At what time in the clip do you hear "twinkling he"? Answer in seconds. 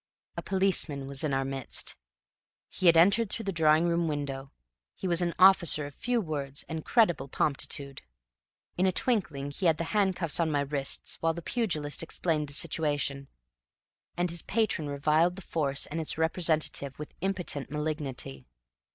8.91-9.67